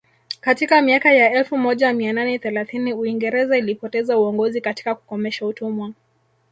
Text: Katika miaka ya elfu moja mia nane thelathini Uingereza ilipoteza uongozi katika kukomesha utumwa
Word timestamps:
Katika 0.41 0.81
miaka 0.81 1.13
ya 1.13 1.31
elfu 1.33 1.57
moja 1.57 1.93
mia 1.93 2.13
nane 2.13 2.39
thelathini 2.39 2.93
Uingereza 2.93 3.57
ilipoteza 3.57 4.17
uongozi 4.17 4.61
katika 4.61 4.95
kukomesha 4.95 5.45
utumwa 5.45 5.91